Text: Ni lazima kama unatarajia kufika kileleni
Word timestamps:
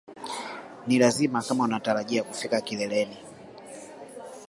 Ni 0.87 0.99
lazima 0.99 1.41
kama 1.41 1.63
unatarajia 1.63 2.23
kufika 2.23 2.61
kileleni 2.61 3.17